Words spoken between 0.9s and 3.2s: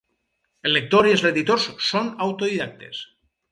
i els editors són autodidactes.